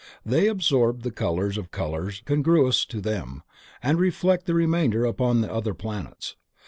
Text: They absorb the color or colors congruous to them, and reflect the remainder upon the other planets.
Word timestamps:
They 0.25 0.47
absorb 0.47 1.03
the 1.03 1.11
color 1.11 1.51
or 1.55 1.63
colors 1.67 2.23
congruous 2.25 2.85
to 2.87 3.01
them, 3.01 3.43
and 3.83 3.99
reflect 3.99 4.47
the 4.47 4.55
remainder 4.55 5.05
upon 5.05 5.41
the 5.41 5.53
other 5.53 5.75
planets. 5.75 6.35